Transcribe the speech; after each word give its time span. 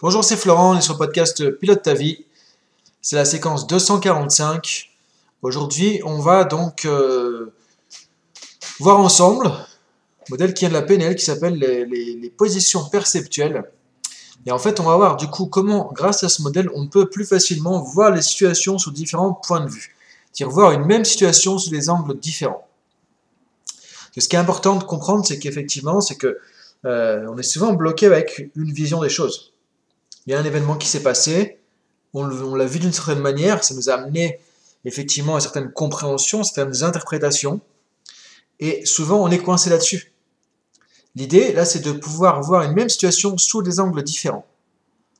Bonjour, 0.00 0.22
c'est 0.22 0.36
Florent, 0.36 0.74
on 0.74 0.78
est 0.78 0.80
sur 0.80 0.92
le 0.92 0.98
podcast 0.98 1.50
Pilote 1.58 1.82
ta 1.82 1.92
vie. 1.92 2.24
C'est 3.02 3.16
la 3.16 3.24
séquence 3.24 3.66
245. 3.66 4.90
Aujourd'hui, 5.42 6.00
on 6.04 6.20
va 6.20 6.44
donc 6.44 6.84
euh, 6.84 7.52
voir 8.78 9.00
ensemble 9.00 9.48
un 9.48 10.30
modèle 10.30 10.54
qui 10.54 10.60
vient 10.60 10.68
de 10.68 10.74
la 10.74 10.82
PNL 10.82 11.16
qui 11.16 11.24
s'appelle 11.24 11.54
les, 11.54 12.30
positions 12.30 12.84
perceptuelles. 12.84 13.64
Et 14.46 14.52
en 14.52 14.60
fait, 14.60 14.78
on 14.78 14.84
va 14.84 14.94
voir 14.94 15.16
du 15.16 15.26
coup 15.26 15.46
comment, 15.46 15.90
grâce 15.92 16.22
à 16.22 16.28
ce 16.28 16.42
modèle, 16.42 16.70
on 16.76 16.86
peut 16.86 17.10
plus 17.10 17.26
facilement 17.26 17.82
voir 17.82 18.12
les 18.12 18.22
situations 18.22 18.78
sous 18.78 18.92
différents 18.92 19.32
points 19.32 19.64
de 19.64 19.68
vue. 19.68 19.96
C'est-à-dire 20.32 20.54
voir 20.54 20.70
une 20.70 20.84
même 20.84 21.04
situation 21.04 21.58
sous 21.58 21.70
des 21.70 21.90
angles 21.90 22.16
différents. 22.20 22.68
ce 24.16 24.28
qui 24.28 24.36
est 24.36 24.38
important 24.38 24.76
de 24.76 24.84
comprendre, 24.84 25.26
c'est 25.26 25.40
qu'effectivement, 25.40 26.00
c'est 26.00 26.14
que 26.14 26.38
euh, 26.84 27.26
on 27.28 27.36
est 27.36 27.42
souvent 27.42 27.72
bloqué 27.72 28.06
avec 28.06 28.48
une 28.54 28.72
vision 28.72 29.00
des 29.02 29.08
choses 29.08 29.54
il 30.28 30.32
y 30.32 30.34
a 30.34 30.38
un 30.38 30.44
événement 30.44 30.76
qui 30.76 30.86
s'est 30.86 31.02
passé, 31.02 31.58
on, 32.12 32.54
l'a 32.54 32.66
vu 32.66 32.78
d'une 32.78 32.92
certaine 32.92 33.20
manière, 33.20 33.64
ça 33.64 33.74
nous 33.74 33.88
a 33.88 33.94
amené 33.94 34.38
effectivement 34.84 35.36
à 35.36 35.40
certaines 35.40 35.72
compréhensions, 35.72 36.44
certaines 36.44 36.84
interprétations, 36.84 37.62
et 38.60 38.84
souvent 38.84 39.24
on 39.24 39.30
est 39.30 39.38
coincé 39.38 39.70
là-dessus. 39.70 40.12
L'idée, 41.16 41.54
là, 41.54 41.64
c'est 41.64 41.78
de 41.78 41.92
pouvoir 41.92 42.42
voir 42.42 42.62
une 42.62 42.74
même 42.74 42.90
situation 42.90 43.38
sous 43.38 43.62
des 43.62 43.80
angles 43.80 44.02
différents. 44.02 44.44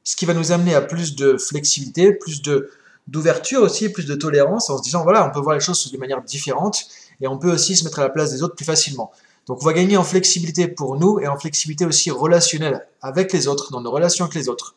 Ce 0.05 0.15
qui 0.15 0.27
va 0.27 0.35
nous 0.35 0.53
amener 0.53 0.75
à 0.75 0.83
plus 0.83 1.17
de 1.17 1.39
flexibilité, 1.39 2.13
plus 2.13 2.43
de 2.43 2.71
d'ouverture 3.07 3.63
aussi, 3.63 3.89
plus 3.89 4.05
de 4.05 4.15
tolérance, 4.15 4.69
en 4.69 4.77
se 4.77 4.83
disant, 4.83 5.03
voilà, 5.05 5.27
on 5.27 5.33
peut 5.33 5.41
voir 5.41 5.55
les 5.55 5.63
choses 5.63 5.79
sous 5.79 5.89
des 5.89 5.97
manières 5.97 6.23
différentes, 6.23 6.85
et 7.23 7.29
on 7.29 7.39
peut 7.39 7.51
aussi 7.51 7.75
se 7.75 7.85
mettre 7.85 8.01
à 8.01 8.03
la 8.03 8.11
place 8.11 8.31
des 8.31 8.43
autres 8.43 8.57
plus 8.57 8.67
facilement. 8.67 9.11
Donc 9.47 9.63
on 9.63 9.65
va 9.65 9.73
gagner 9.73 9.97
en 9.97 10.05
flexibilité 10.05 10.69
pour 10.69 10.97
nous, 10.97 11.19
et 11.19 11.27
en 11.27 11.39
flexibilité 11.39 11.87
aussi 11.87 12.11
relationnelle 12.11 12.87
avec 13.01 13.33
les 13.33 13.49
autres, 13.49 13.73
dans 13.73 13.81
nos 13.81 13.91
relations 13.91 14.27
avec 14.27 14.35
les 14.35 14.51
autres. 14.51 14.75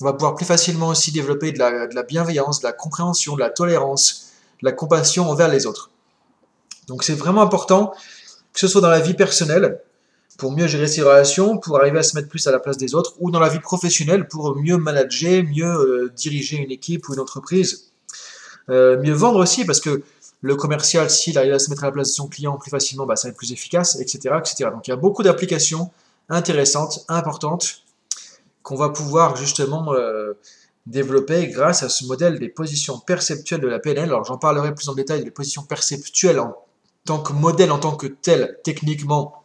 On 0.00 0.04
va 0.04 0.12
pouvoir 0.12 0.34
plus 0.36 0.46
facilement 0.46 0.88
aussi 0.88 1.10
développer 1.10 1.50
de 1.50 1.58
la, 1.58 2.02
bienveillance, 2.04 2.60
de 2.60 2.66
la 2.66 2.72
compréhension, 2.72 3.34
de 3.34 3.40
la 3.40 3.50
tolérance, 3.50 4.30
de 4.62 4.68
la 4.68 4.72
compassion 4.72 5.28
envers 5.28 5.48
les 5.48 5.66
autres. 5.66 5.90
Donc 6.86 7.02
c'est 7.02 7.14
vraiment 7.14 7.42
important 7.42 7.92
que 8.52 8.60
ce 8.60 8.68
soit 8.68 8.80
dans 8.80 8.88
la 8.88 9.00
vie 9.00 9.14
personnelle, 9.14 9.80
pour 10.36 10.52
mieux 10.52 10.68
gérer 10.68 10.86
ses 10.86 11.02
relations, 11.02 11.58
pour 11.58 11.78
arriver 11.78 11.98
à 11.98 12.02
se 12.02 12.16
mettre 12.16 12.28
plus 12.28 12.46
à 12.46 12.52
la 12.52 12.60
place 12.60 12.76
des 12.76 12.94
autres, 12.94 13.14
ou 13.18 13.30
dans 13.30 13.40
la 13.40 13.48
vie 13.48 13.58
professionnelle, 13.58 14.28
pour 14.28 14.56
mieux 14.56 14.76
manager, 14.76 15.42
mieux 15.42 15.66
euh, 15.66 16.12
diriger 16.16 16.56
une 16.58 16.70
équipe 16.70 17.08
ou 17.08 17.14
une 17.14 17.20
entreprise. 17.20 17.90
Euh, 18.70 19.00
mieux 19.00 19.12
vendre 19.12 19.40
aussi, 19.40 19.64
parce 19.64 19.80
que 19.80 20.02
le 20.40 20.54
commercial, 20.54 21.10
s'il 21.10 21.36
arrive 21.38 21.54
à 21.54 21.58
se 21.58 21.70
mettre 21.70 21.82
à 21.82 21.86
la 21.86 21.92
place 21.92 22.08
de 22.08 22.12
son 22.12 22.28
client 22.28 22.56
plus 22.56 22.70
facilement, 22.70 23.04
bah, 23.04 23.16
ça 23.16 23.28
va 23.28 23.30
être 23.30 23.36
plus 23.36 23.52
efficace, 23.52 23.98
etc., 24.00 24.36
etc. 24.38 24.70
Donc 24.72 24.86
il 24.86 24.90
y 24.90 24.92
a 24.92 24.96
beaucoup 24.96 25.24
d'applications 25.24 25.90
intéressantes, 26.28 27.04
importantes, 27.08 27.82
qu'on 28.68 28.76
va 28.76 28.90
pouvoir 28.90 29.34
justement 29.34 29.94
euh, 29.94 30.34
développer 30.84 31.46
grâce 31.46 31.82
à 31.82 31.88
ce 31.88 32.04
modèle 32.04 32.38
des 32.38 32.50
positions 32.50 32.98
perceptuelles 32.98 33.62
de 33.62 33.66
la 33.66 33.78
PNL. 33.78 34.04
Alors 34.04 34.24
j'en 34.24 34.36
parlerai 34.36 34.74
plus 34.74 34.90
en 34.90 34.94
détail 34.94 35.24
des 35.24 35.30
positions 35.30 35.62
perceptuelles 35.62 36.38
en 36.38 36.54
tant 37.06 37.18
que 37.20 37.32
modèle, 37.32 37.72
en 37.72 37.78
tant 37.78 37.96
que 37.96 38.06
tel, 38.06 38.58
techniquement, 38.64 39.42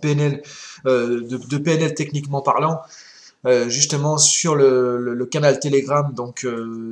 PNL, 0.00 0.42
euh, 0.86 1.20
de, 1.20 1.58
PNL 1.58 1.92
techniquement 1.92 2.40
parlant, 2.40 2.80
euh, 3.44 3.68
justement 3.68 4.16
sur 4.16 4.54
le, 4.54 5.28
canal 5.30 5.60
Telegram, 5.60 6.10
donc 6.14 6.46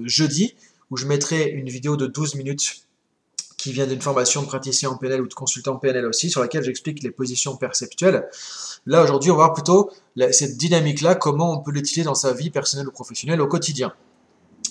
jeudi, 0.05 0.55
où 0.91 0.99
je 0.99 1.07
mettrai 1.07 1.49
une 1.49 1.71
vidéo 1.71 1.97
de 1.97 2.07
12 2.07 2.35
minutes 2.35 2.85
qui 3.65 3.73
vient 3.73 3.87
d'une 3.87 4.03
formation 4.03 4.43
de 4.43 4.47
praticien 4.47 4.91
en 4.91 4.99
PNL 4.99 5.23
ou 5.23 5.27
de 5.27 5.33
consultant 5.33 5.77
PNL 5.77 6.05
aussi, 6.05 6.29
sur 6.29 6.43
laquelle 6.43 6.63
j'explique 6.63 7.03
les 7.03 7.11
positions 7.11 7.57
perceptuelles. 7.57 8.29
Là, 8.85 9.03
aujourd'hui, 9.03 9.31
on 9.31 9.37
va 9.37 9.45
voir 9.45 9.55
plutôt 9.55 9.91
cette 10.33 10.59
dynamique-là, 10.59 11.15
comment 11.15 11.51
on 11.51 11.63
peut 11.63 11.71
l'utiliser 11.71 12.05
dans 12.05 12.15
sa 12.15 12.35
vie 12.35 12.51
personnelle 12.51 12.87
ou 12.89 12.91
professionnelle 12.91 13.41
au 13.41 13.47
quotidien. 13.47 13.95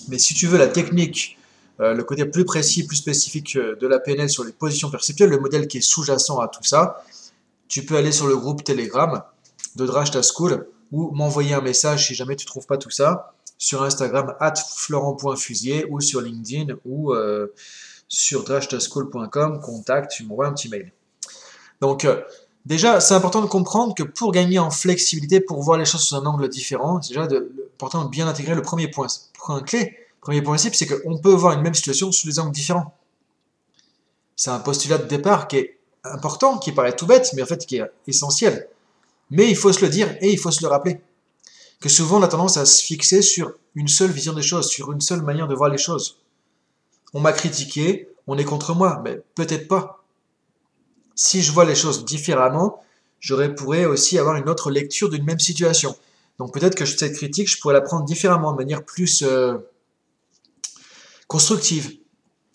Mais 0.06 0.18
si 0.18 0.32
tu 0.32 0.46
veux 0.46 0.58
la 0.58 0.68
technique, 0.68 1.36
euh, 1.80 1.92
le 1.92 2.04
côté 2.04 2.24
plus 2.24 2.44
précis, 2.44 2.86
plus 2.86 2.94
spécifique 2.94 3.56
euh, 3.56 3.74
de 3.74 3.88
la 3.88 3.98
PNL 3.98 4.30
sur 4.30 4.44
les 4.44 4.52
positions 4.52 4.92
perceptuelles, 4.92 5.30
le 5.30 5.40
modèle 5.40 5.66
qui 5.66 5.78
est 5.78 5.80
sous-jacent 5.80 6.38
à 6.38 6.46
tout 6.46 6.62
ça, 6.62 7.02
tu 7.66 7.84
peux 7.84 7.96
aller 7.96 8.12
sur 8.12 8.28
le 8.28 8.36
groupe 8.36 8.62
Telegram 8.62 9.24
de 9.74 9.86
Drashta 9.86 10.20
School 10.22 10.68
ou 10.92 11.10
m'envoyer 11.10 11.52
un 11.52 11.62
message 11.62 12.06
si 12.06 12.14
jamais 12.14 12.36
tu 12.36 12.46
ne 12.46 12.48
trouves 12.48 12.66
pas 12.66 12.78
tout 12.78 12.90
ça 12.90 13.32
sur 13.58 13.82
Instagram 13.82 14.36
at 14.38 14.54
florent.fusier 14.54 15.84
ou 15.90 16.00
sur 16.00 16.20
LinkedIn 16.20 16.76
ou 16.84 17.12
euh, 17.12 17.52
sur 18.14 18.44
drashtaschool.com, 18.44 19.60
contact, 19.60 20.12
tu 20.12 20.24
m'envoies 20.24 20.46
un 20.46 20.52
petit 20.52 20.68
mail. 20.68 20.92
Donc, 21.80 22.04
euh, 22.04 22.22
déjà, 22.64 23.00
c'est 23.00 23.14
important 23.14 23.42
de 23.42 23.46
comprendre 23.46 23.92
que 23.92 24.04
pour 24.04 24.30
gagner 24.30 24.60
en 24.60 24.70
flexibilité, 24.70 25.40
pour 25.40 25.60
voir 25.62 25.78
les 25.78 25.84
choses 25.84 26.02
sous 26.02 26.14
un 26.14 26.24
angle 26.24 26.48
différent, 26.48 27.02
c'est 27.02 27.08
déjà 27.08 27.26
important 27.74 28.04
de 28.04 28.10
bien 28.10 28.28
intégrer 28.28 28.54
le 28.54 28.62
premier 28.62 28.86
point. 28.86 29.08
Point 29.36 29.62
clé, 29.62 29.96
premier 30.20 30.42
principe, 30.42 30.76
c'est 30.76 30.86
qu'on 30.86 31.18
peut 31.18 31.34
voir 31.34 31.54
une 31.54 31.62
même 31.62 31.74
situation 31.74 32.12
sous 32.12 32.28
des 32.28 32.38
angles 32.38 32.52
différents. 32.52 32.94
C'est 34.36 34.50
un 34.50 34.60
postulat 34.60 34.98
de 34.98 35.06
départ 35.06 35.48
qui 35.48 35.56
est 35.56 35.78
important, 36.04 36.58
qui 36.58 36.70
paraît 36.70 36.94
tout 36.94 37.06
bête, 37.06 37.32
mais 37.34 37.42
en 37.42 37.46
fait 37.46 37.66
qui 37.66 37.78
est 37.78 37.90
essentiel. 38.06 38.68
Mais 39.30 39.50
il 39.50 39.56
faut 39.56 39.72
se 39.72 39.80
le 39.80 39.88
dire 39.88 40.16
et 40.20 40.30
il 40.30 40.38
faut 40.38 40.52
se 40.52 40.62
le 40.62 40.68
rappeler. 40.68 41.00
Que 41.80 41.88
souvent 41.88 42.20
on 42.20 42.22
a 42.22 42.28
tendance 42.28 42.58
à 42.58 42.64
se 42.64 42.82
fixer 42.82 43.22
sur 43.22 43.54
une 43.74 43.88
seule 43.88 44.12
vision 44.12 44.34
des 44.34 44.42
choses, 44.42 44.68
sur 44.68 44.92
une 44.92 45.00
seule 45.00 45.22
manière 45.22 45.48
de 45.48 45.54
voir 45.54 45.68
les 45.68 45.78
choses 45.78 46.18
on 47.14 47.20
m'a 47.20 47.32
critiqué, 47.32 48.08
on 48.26 48.36
est 48.36 48.44
contre 48.44 48.74
moi. 48.74 49.00
Mais 49.04 49.20
peut-être 49.34 49.68
pas. 49.68 50.04
Si 51.14 51.42
je 51.42 51.52
vois 51.52 51.64
les 51.64 51.74
choses 51.74 52.04
différemment, 52.04 52.82
j'aurais 53.20 53.54
pourrais 53.54 53.86
aussi 53.86 54.18
avoir 54.18 54.36
une 54.36 54.48
autre 54.48 54.70
lecture 54.70 55.08
d'une 55.08 55.24
même 55.24 55.40
situation. 55.40 55.96
Donc 56.38 56.52
peut-être 56.52 56.74
que 56.74 56.84
cette 56.84 57.14
critique, 57.14 57.48
je 57.48 57.58
pourrais 57.60 57.74
la 57.74 57.80
prendre 57.80 58.04
différemment, 58.04 58.52
de 58.52 58.56
manière 58.56 58.84
plus 58.84 59.22
euh, 59.22 59.56
constructive. 61.28 61.96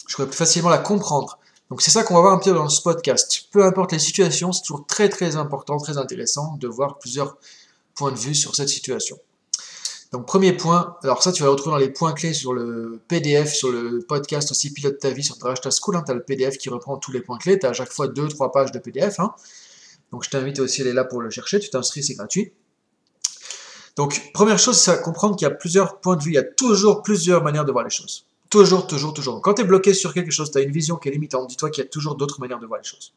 Je 0.07 0.15
pourrais 0.15 0.27
plus 0.27 0.37
facilement 0.37 0.69
la 0.69 0.77
comprendre. 0.77 1.39
Donc 1.69 1.81
c'est 1.81 1.91
ça 1.91 2.03
qu'on 2.03 2.15
va 2.15 2.21
voir 2.21 2.33
un 2.33 2.39
petit 2.39 2.49
peu 2.49 2.55
dans 2.55 2.67
ce 2.67 2.81
podcast. 2.81 3.47
Peu 3.51 3.63
importe 3.63 3.93
les 3.93 3.99
situations, 3.99 4.51
c'est 4.51 4.63
toujours 4.63 4.85
très 4.85 5.07
très 5.07 5.37
important, 5.37 5.77
très 5.77 5.97
intéressant 5.97 6.57
de 6.57 6.67
voir 6.67 6.97
plusieurs 6.97 7.37
points 7.95 8.11
de 8.11 8.17
vue 8.17 8.35
sur 8.35 8.55
cette 8.55 8.69
situation. 8.69 9.17
Donc 10.11 10.25
premier 10.25 10.53
point, 10.53 10.97
alors 11.03 11.21
ça 11.21 11.31
tu 11.31 11.43
vas 11.43 11.47
le 11.47 11.51
retrouver 11.51 11.75
dans 11.75 11.79
les 11.79 11.91
points 11.91 12.13
clés 12.13 12.33
sur 12.33 12.53
le 12.53 12.99
PDF, 13.07 13.53
sur 13.53 13.71
le 13.71 13.99
podcast 13.99 14.49
aussi 14.49 14.73
Pilote 14.73 14.97
ta 14.97 15.11
vie 15.11 15.23
sur 15.23 15.37
Drashta 15.37 15.69
School, 15.69 15.95
hein, 15.95 16.03
tu 16.03 16.11
as 16.11 16.15
le 16.15 16.23
PDF 16.23 16.57
qui 16.57 16.69
reprend 16.69 16.97
tous 16.97 17.11
les 17.11 17.21
points 17.21 17.37
clés, 17.37 17.59
tu 17.59 17.67
as 17.67 17.69
à 17.69 17.73
chaque 17.73 17.91
fois 17.91 18.07
2-3 18.07 18.51
pages 18.51 18.71
de 18.71 18.79
PDF. 18.79 19.19
Hein. 19.19 19.35
Donc 20.11 20.23
je 20.23 20.31
t'invite 20.31 20.59
aussi 20.59 20.81
à 20.81 20.85
aller 20.85 20.93
là 20.93 21.03
pour 21.03 21.21
le 21.21 21.29
chercher, 21.29 21.59
tu 21.59 21.69
t'inscris, 21.69 22.03
c'est 22.03 22.15
gratuit. 22.15 22.53
Donc 23.97 24.31
première 24.33 24.57
chose, 24.57 24.79
c'est 24.79 24.91
à 24.91 24.97
comprendre 24.97 25.35
qu'il 25.35 25.47
y 25.47 25.51
a 25.51 25.53
plusieurs 25.53 25.99
points 25.99 26.15
de 26.15 26.23
vue, 26.23 26.31
il 26.31 26.35
y 26.35 26.39
a 26.39 26.43
toujours 26.43 27.03
plusieurs 27.03 27.43
manières 27.43 27.65
de 27.65 27.71
voir 27.71 27.83
les 27.83 27.91
choses. 27.91 28.25
Toujours, 28.49 28.87
toujours, 28.87 29.13
toujours. 29.13 29.39
Quand 29.43 29.53
tu 29.53 29.61
es 29.61 29.65
bloqué 29.65 29.93
sur 29.93 30.15
quelque 30.15 30.31
chose, 30.31 30.49
tu 30.49 30.57
as 30.57 30.61
une 30.61 30.71
vision 30.71 30.95
qui 30.95 31.09
est 31.09 31.11
limitante, 31.11 31.47
dis-toi 31.47 31.69
qu'il 31.69 31.83
y 31.83 31.85
a 31.85 31.89
toujours 31.89 32.15
d'autres 32.15 32.39
manières 32.39 32.59
de 32.59 32.65
voir 32.65 32.79
les 32.79 32.87
choses. 32.87 33.13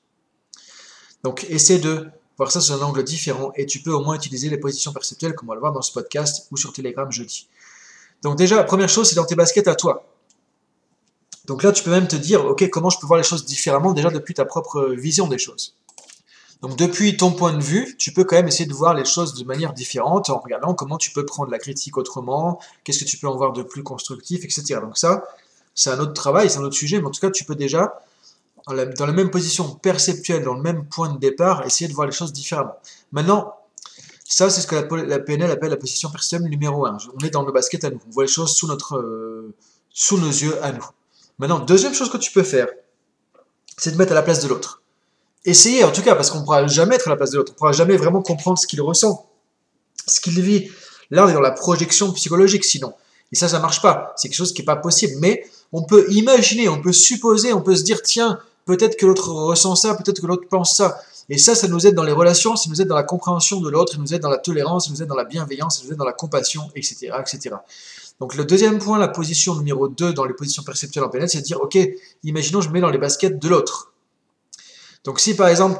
Donc 1.24 1.46
essaie 1.48 1.78
de 1.78 2.06
voir 2.42 2.52
ça 2.52 2.60
sous 2.60 2.72
un 2.72 2.82
angle 2.82 3.02
différent 3.04 3.52
et 3.56 3.66
tu 3.66 3.80
peux 3.80 3.92
au 3.92 4.00
moins 4.00 4.14
utiliser 4.14 4.48
les 4.48 4.58
positions 4.58 4.92
perceptuelles 4.92 5.34
comme 5.34 5.48
on 5.48 5.52
va 5.52 5.54
le 5.54 5.60
voir 5.60 5.72
dans 5.72 5.82
ce 5.82 5.92
podcast 5.92 6.48
ou 6.50 6.56
sur 6.56 6.72
Telegram 6.72 7.10
jeudi. 7.10 7.48
Donc 8.22 8.36
déjà, 8.36 8.56
la 8.56 8.64
première 8.64 8.88
chose, 8.88 9.08
c'est 9.08 9.16
dans 9.16 9.24
tes 9.24 9.34
baskets 9.34 9.68
à 9.68 9.74
toi. 9.74 10.06
Donc 11.46 11.62
là, 11.62 11.72
tu 11.72 11.82
peux 11.82 11.90
même 11.90 12.06
te 12.06 12.16
dire, 12.16 12.44
ok, 12.44 12.68
comment 12.70 12.90
je 12.90 12.98
peux 12.98 13.06
voir 13.06 13.18
les 13.18 13.24
choses 13.24 13.44
différemment 13.44 13.92
déjà 13.92 14.10
depuis 14.10 14.34
ta 14.34 14.44
propre 14.44 14.90
vision 14.90 15.26
des 15.26 15.38
choses. 15.38 15.74
Donc 16.62 16.76
depuis 16.76 17.16
ton 17.16 17.32
point 17.32 17.52
de 17.52 17.62
vue, 17.62 17.96
tu 17.98 18.12
peux 18.12 18.22
quand 18.22 18.36
même 18.36 18.46
essayer 18.46 18.66
de 18.66 18.74
voir 18.74 18.94
les 18.94 19.04
choses 19.04 19.34
de 19.34 19.44
manière 19.44 19.72
différente 19.72 20.30
en 20.30 20.38
regardant 20.38 20.74
comment 20.74 20.96
tu 20.96 21.10
peux 21.10 21.26
prendre 21.26 21.50
la 21.50 21.58
critique 21.58 21.96
autrement, 21.96 22.60
qu'est-ce 22.84 23.00
que 23.00 23.04
tu 23.04 23.18
peux 23.18 23.26
en 23.26 23.36
voir 23.36 23.52
de 23.52 23.64
plus 23.64 23.82
constructif, 23.82 24.44
etc. 24.44 24.78
Donc 24.80 24.96
ça, 24.96 25.24
c'est 25.74 25.90
un 25.90 25.98
autre 25.98 26.12
travail, 26.12 26.48
c'est 26.48 26.58
un 26.58 26.62
autre 26.62 26.76
sujet, 26.76 27.00
mais 27.00 27.08
en 27.08 27.10
tout 27.10 27.20
cas, 27.20 27.30
tu 27.30 27.44
peux 27.44 27.56
déjà 27.56 28.00
dans 28.68 29.06
la 29.06 29.12
même 29.12 29.30
position 29.30 29.74
perceptuelle, 29.74 30.44
dans 30.44 30.54
le 30.54 30.62
même 30.62 30.86
point 30.86 31.12
de 31.12 31.18
départ, 31.18 31.66
essayer 31.66 31.88
de 31.88 31.94
voir 31.94 32.06
les 32.06 32.12
choses 32.12 32.32
différemment. 32.32 32.76
Maintenant, 33.10 33.54
ça, 34.24 34.48
c'est 34.48 34.62
ce 34.62 34.66
que 34.66 34.76
la, 34.76 35.18
PNL 35.18 35.50
appelle 35.50 35.70
la 35.70 35.76
position 35.76 36.10
perceptuelle 36.10 36.48
numéro 36.48 36.86
1. 36.86 36.96
On 37.14 37.24
est 37.24 37.30
dans 37.30 37.42
le 37.42 37.52
basket 37.52 37.84
à 37.84 37.90
nous. 37.90 38.00
On 38.06 38.10
voit 38.10 38.24
les 38.24 38.30
choses 38.30 38.58
euh, 38.92 39.54
sous 39.90 40.18
nos 40.18 40.28
yeux 40.28 40.62
à 40.62 40.72
nous. 40.72 40.86
Maintenant, 41.38 41.58
deuxième 41.58 41.92
chose 41.92 42.10
que 42.10 42.16
tu 42.16 42.30
peux 42.30 42.42
faire, 42.42 42.68
c'est 43.76 43.90
de 43.92 43.96
mettre 43.96 44.12
à 44.12 44.14
la 44.14 44.22
place 44.22 44.40
de 44.40 44.48
l'autre. 44.48 44.80
Essayez 45.44 45.82
en 45.84 45.90
tout 45.90 46.02
cas, 46.02 46.14
parce 46.14 46.30
qu'on 46.30 46.40
ne 46.40 46.44
pourra 46.44 46.66
jamais 46.66 46.94
être 46.94 47.08
à 47.08 47.10
la 47.10 47.16
place 47.16 47.30
de 47.30 47.36
l'autre. 47.36 47.52
On 47.52 47.54
ne 47.54 47.58
pourra 47.58 47.72
jamais 47.72 47.96
vraiment 47.96 48.22
comprendre 48.22 48.58
ce 48.58 48.66
qu'il 48.66 48.80
ressent, 48.80 49.28
ce 50.06 50.20
qu'il 50.20 50.40
vit. 50.40 50.70
Là, 51.10 51.26
on 51.26 51.28
est 51.28 51.34
dans 51.34 51.40
la 51.40 51.50
projection 51.50 52.12
psychologique 52.12 52.64
sinon. 52.64 52.94
Et 53.32 53.36
ça, 53.36 53.48
ça 53.48 53.56
ne 53.56 53.62
marche 53.62 53.82
pas. 53.82 54.14
C'est 54.16 54.28
quelque 54.28 54.36
chose 54.36 54.54
qui 54.54 54.62
n'est 54.62 54.66
pas 54.66 54.76
possible. 54.76 55.14
Mais 55.18 55.44
on 55.72 55.82
peut 55.82 56.06
imaginer, 56.10 56.68
on 56.68 56.80
peut 56.80 56.92
supposer, 56.92 57.52
on 57.52 57.60
peut 57.60 57.74
se 57.74 57.82
dire, 57.82 58.02
tiens, 58.02 58.38
peut-être 58.64 58.96
que 58.96 59.06
l'autre 59.06 59.30
ressent 59.30 59.76
ça, 59.76 59.94
peut-être 59.94 60.20
que 60.20 60.26
l'autre 60.26 60.48
pense 60.48 60.76
ça. 60.76 61.00
Et 61.28 61.38
ça, 61.38 61.54
ça 61.54 61.68
nous 61.68 61.86
aide 61.86 61.94
dans 61.94 62.02
les 62.02 62.12
relations, 62.12 62.56
ça 62.56 62.68
nous 62.68 62.80
aide 62.80 62.88
dans 62.88 62.96
la 62.96 63.04
compréhension 63.04 63.60
de 63.60 63.70
l'autre, 63.70 63.92
ça 63.92 63.98
nous 63.98 64.12
aide 64.12 64.22
dans 64.22 64.28
la 64.28 64.38
tolérance, 64.38 64.86
ça 64.86 64.90
nous 64.90 65.02
aide 65.02 65.08
dans 65.08 65.14
la 65.14 65.24
bienveillance, 65.24 65.78
ça 65.78 65.84
nous 65.84 65.92
aide 65.92 65.98
dans 65.98 66.04
la 66.04 66.12
compassion, 66.12 66.70
etc. 66.74 67.12
etc. 67.20 67.56
Donc 68.20 68.34
le 68.34 68.44
deuxième 68.44 68.78
point, 68.78 68.98
la 68.98 69.08
position 69.08 69.54
numéro 69.54 69.88
2 69.88 70.12
dans 70.12 70.24
les 70.24 70.34
positions 70.34 70.62
perceptuelles 70.62 71.04
en 71.04 71.08
PNL, 71.08 71.28
c'est 71.28 71.38
de 71.38 71.44
dire, 71.44 71.60
ok, 71.60 71.78
imaginons 72.24 72.60
je 72.60 72.68
me 72.68 72.74
mets 72.74 72.80
dans 72.80 72.90
les 72.90 72.98
baskets 72.98 73.38
de 73.38 73.48
l'autre. 73.48 73.92
Donc 75.04 75.20
si 75.20 75.34
par 75.34 75.48
exemple 75.48 75.78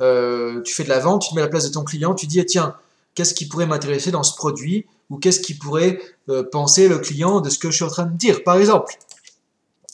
euh, 0.00 0.62
tu 0.62 0.74
fais 0.74 0.84
de 0.84 0.88
la 0.88 1.00
vente, 1.00 1.22
tu 1.22 1.30
te 1.30 1.34
mets 1.34 1.40
à 1.40 1.44
la 1.44 1.50
place 1.50 1.64
de 1.64 1.72
ton 1.72 1.84
client, 1.84 2.14
tu 2.14 2.26
dis, 2.26 2.44
tiens, 2.46 2.74
qu'est-ce 3.14 3.34
qui 3.34 3.46
pourrait 3.46 3.66
m'intéresser 3.66 4.10
dans 4.10 4.22
ce 4.22 4.34
produit 4.34 4.86
ou 5.10 5.18
qu'est-ce 5.18 5.40
qui 5.40 5.54
pourrait 5.54 6.00
euh, 6.28 6.42
penser 6.42 6.88
le 6.88 6.98
client 6.98 7.40
de 7.40 7.50
ce 7.50 7.58
que 7.58 7.70
je 7.70 7.76
suis 7.76 7.84
en 7.84 7.88
train 7.88 8.06
de 8.06 8.16
dire. 8.16 8.44
Par 8.44 8.56
exemple, 8.56 8.94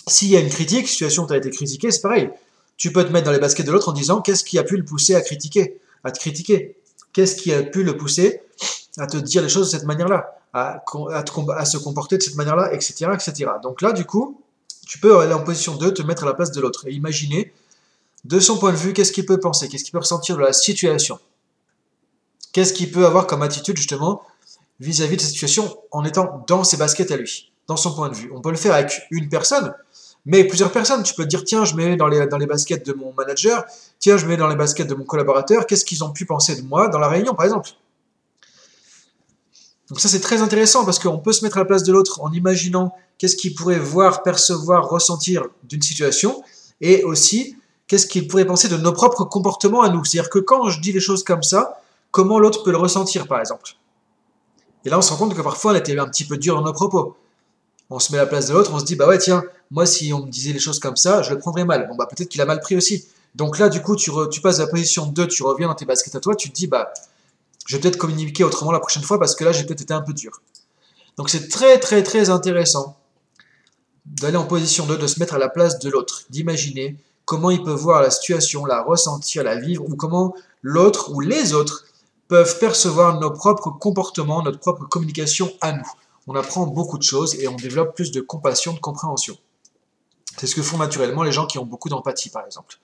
s'il 0.06 0.28
y 0.28 0.36
a 0.36 0.40
une 0.40 0.48
critique, 0.48 0.88
situation 0.88 1.24
où 1.24 1.26
tu 1.26 1.32
as 1.32 1.36
été 1.36 1.50
critiqué, 1.50 1.90
c'est 1.90 2.02
pareil. 2.02 2.30
Tu 2.76 2.92
peux 2.92 3.04
te 3.04 3.12
mettre 3.12 3.26
dans 3.26 3.32
les 3.32 3.38
baskets 3.38 3.66
de 3.66 3.72
l'autre 3.72 3.88
en 3.88 3.92
disant 3.92 4.20
qu'est-ce 4.20 4.44
qui 4.44 4.58
a 4.58 4.64
pu 4.64 4.76
le 4.76 4.84
pousser 4.84 5.14
à 5.14 5.20
critiquer, 5.20 5.78
à 6.02 6.10
te 6.10 6.18
critiquer? 6.18 6.76
Qu'est-ce 7.12 7.36
qui 7.36 7.52
a 7.52 7.62
pu 7.62 7.84
le 7.84 7.96
pousser 7.96 8.40
à 8.98 9.06
te 9.06 9.16
dire 9.16 9.42
les 9.42 9.48
choses 9.48 9.70
de 9.70 9.76
cette 9.76 9.86
manière-là, 9.86 10.38
à, 10.52 10.82
se 11.64 11.76
comporter 11.78 12.18
de 12.18 12.22
cette 12.22 12.36
manière-là, 12.36 12.72
etc., 12.72 13.10
etc. 13.12 13.50
Donc 13.62 13.82
là, 13.82 13.92
du 13.92 14.04
coup, 14.04 14.40
tu 14.86 14.98
peux 14.98 15.18
aller 15.18 15.32
en 15.32 15.42
position 15.42 15.76
2, 15.76 15.94
te 15.94 16.02
mettre 16.02 16.24
à 16.24 16.26
la 16.26 16.34
place 16.34 16.52
de 16.52 16.60
l'autre 16.60 16.86
et 16.86 16.92
imaginer, 16.92 17.52
de 18.24 18.40
son 18.40 18.58
point 18.58 18.72
de 18.72 18.76
vue, 18.76 18.92
qu'est-ce 18.92 19.12
qu'il 19.12 19.26
peut 19.26 19.40
penser, 19.40 19.68
qu'est-ce 19.68 19.84
qu'il 19.84 19.92
peut 19.92 19.98
ressentir 19.98 20.36
de 20.36 20.42
la 20.42 20.52
situation. 20.52 21.18
Qu'est-ce 22.52 22.72
qu'il 22.72 22.90
peut 22.90 23.04
avoir 23.04 23.26
comme 23.26 23.42
attitude, 23.42 23.76
justement, 23.76 24.22
vis-à-vis 24.80 25.16
de 25.16 25.20
cette 25.20 25.32
situation 25.32 25.76
en 25.90 26.04
étant 26.04 26.44
dans 26.46 26.64
ses 26.64 26.76
baskets 26.76 27.10
à 27.10 27.16
lui, 27.16 27.52
dans 27.66 27.76
son 27.76 27.94
point 27.94 28.08
de 28.08 28.14
vue. 28.14 28.30
On 28.34 28.40
peut 28.40 28.50
le 28.50 28.56
faire 28.56 28.74
avec 28.74 29.02
une 29.10 29.28
personne, 29.28 29.74
mais 30.26 30.44
plusieurs 30.44 30.72
personnes. 30.72 31.02
Tu 31.02 31.14
peux 31.14 31.26
dire, 31.26 31.44
tiens, 31.44 31.64
je 31.64 31.74
mets 31.74 31.96
dans 31.96 32.06
les, 32.06 32.26
dans 32.26 32.38
les 32.38 32.46
baskets 32.46 32.86
de 32.86 32.92
mon 32.92 33.12
manager, 33.12 33.64
tiens, 33.98 34.16
je 34.16 34.26
mets 34.26 34.36
dans 34.36 34.48
les 34.48 34.56
baskets 34.56 34.86
de 34.86 34.94
mon 34.94 35.04
collaborateur, 35.04 35.66
qu'est-ce 35.66 35.84
qu'ils 35.84 36.04
ont 36.04 36.12
pu 36.12 36.26
penser 36.26 36.60
de 36.60 36.66
moi 36.66 36.88
dans 36.88 36.98
la 36.98 37.08
réunion, 37.08 37.34
par 37.34 37.44
exemple? 37.44 37.70
Donc 39.88 40.00
ça, 40.00 40.08
c'est 40.08 40.20
très 40.20 40.40
intéressant 40.40 40.84
parce 40.84 40.98
qu'on 40.98 41.18
peut 41.18 41.32
se 41.32 41.44
mettre 41.44 41.58
à 41.58 41.60
la 41.60 41.66
place 41.66 41.82
de 41.82 41.92
l'autre 41.92 42.20
en 42.22 42.32
imaginant 42.32 42.94
qu'est-ce 43.18 43.36
qu'il 43.36 43.54
pourrait 43.54 43.78
voir, 43.78 44.22
percevoir, 44.22 44.88
ressentir 44.88 45.44
d'une 45.64 45.82
situation, 45.82 46.42
et 46.80 47.04
aussi 47.04 47.56
qu'est-ce 47.86 48.06
qu'il 48.06 48.26
pourrait 48.26 48.46
penser 48.46 48.68
de 48.68 48.76
nos 48.76 48.92
propres 48.92 49.24
comportements 49.24 49.82
à 49.82 49.90
nous. 49.90 50.04
C'est-à-dire 50.04 50.30
que 50.30 50.38
quand 50.38 50.70
je 50.70 50.80
dis 50.80 50.92
les 50.92 51.00
choses 51.00 51.22
comme 51.22 51.42
ça, 51.42 51.80
comment 52.10 52.38
l'autre 52.38 52.62
peut 52.62 52.70
le 52.70 52.78
ressentir, 52.78 53.26
par 53.26 53.40
exemple? 53.40 53.72
Et 54.84 54.90
là, 54.90 54.98
on 54.98 55.02
se 55.02 55.10
rend 55.12 55.18
compte 55.18 55.34
que 55.34 55.42
parfois, 55.42 55.72
on 55.72 55.74
était 55.74 55.98
un 55.98 56.08
petit 56.08 56.24
peu 56.24 56.36
dur 56.36 56.56
dans 56.56 56.62
nos 56.62 56.72
propos. 56.72 57.16
On 57.94 58.00
se 58.00 58.10
met 58.10 58.18
à 58.18 58.22
la 58.22 58.26
place 58.26 58.48
de 58.48 58.54
l'autre, 58.54 58.72
on 58.74 58.80
se 58.80 58.84
dit, 58.84 58.96
bah 58.96 59.06
ouais, 59.06 59.18
tiens, 59.18 59.44
moi, 59.70 59.86
si 59.86 60.12
on 60.12 60.26
me 60.26 60.28
disait 60.28 60.52
les 60.52 60.58
choses 60.58 60.80
comme 60.80 60.96
ça, 60.96 61.22
je 61.22 61.32
le 61.32 61.38
prendrais 61.38 61.64
mal. 61.64 61.86
Bon, 61.86 61.94
bah 61.94 62.08
peut-être 62.10 62.28
qu'il 62.28 62.40
a 62.40 62.44
mal 62.44 62.58
pris 62.58 62.74
aussi. 62.76 63.06
Donc 63.36 63.60
là, 63.60 63.68
du 63.68 63.82
coup, 63.82 63.94
tu, 63.94 64.10
passes 64.42 64.56
de 64.56 64.62
la 64.64 64.68
position 64.68 65.06
2, 65.06 65.28
tu 65.28 65.44
reviens 65.44 65.68
dans 65.68 65.76
tes 65.76 65.84
baskets 65.84 66.16
à 66.16 66.18
toi, 66.18 66.34
tu 66.34 66.50
te 66.50 66.56
dis, 66.56 66.66
bah, 66.66 66.92
je 67.66 67.76
vais 67.76 67.80
peut-être 67.80 67.96
communiquer 67.96 68.42
autrement 68.42 68.72
la 68.72 68.80
prochaine 68.80 69.04
fois 69.04 69.20
parce 69.20 69.36
que 69.36 69.44
là, 69.44 69.52
j'ai 69.52 69.62
peut-être 69.62 69.82
été 69.82 69.94
un 69.94 70.00
peu 70.00 70.12
dur. 70.12 70.42
Donc 71.16 71.30
c'est 71.30 71.46
très, 71.48 71.78
très, 71.78 72.02
très 72.02 72.30
intéressant 72.30 72.96
d'aller 74.06 74.38
en 74.38 74.44
position 74.44 74.86
2, 74.86 74.96
de 74.96 75.06
se 75.06 75.20
mettre 75.20 75.34
à 75.34 75.38
la 75.38 75.48
place 75.48 75.78
de 75.78 75.88
l'autre, 75.88 76.24
d'imaginer 76.30 76.96
comment 77.24 77.50
il 77.50 77.62
peut 77.62 77.70
voir 77.70 78.02
la 78.02 78.10
situation, 78.10 78.66
la 78.66 78.82
ressentir, 78.82 79.44
la 79.44 79.54
vivre, 79.54 79.84
ou 79.88 79.94
comment 79.94 80.34
l'autre 80.62 81.12
ou 81.12 81.20
les 81.20 81.54
autres 81.54 81.84
peuvent 82.26 82.58
percevoir 82.58 83.20
nos 83.20 83.30
propres 83.30 83.70
comportements, 83.70 84.42
notre 84.42 84.58
propre 84.58 84.84
communication 84.84 85.52
à 85.60 85.70
nous. 85.70 85.92
On 86.26 86.34
apprend 86.34 86.66
beaucoup 86.66 86.98
de 86.98 87.02
choses 87.02 87.34
et 87.36 87.48
on 87.48 87.56
développe 87.56 87.94
plus 87.94 88.10
de 88.10 88.20
compassion, 88.20 88.72
de 88.72 88.80
compréhension. 88.80 89.36
C'est 90.38 90.46
ce 90.46 90.54
que 90.54 90.62
font 90.62 90.78
naturellement 90.78 91.22
les 91.22 91.32
gens 91.32 91.46
qui 91.46 91.58
ont 91.58 91.66
beaucoup 91.66 91.88
d'empathie, 91.88 92.30
par 92.30 92.44
exemple. 92.44 92.78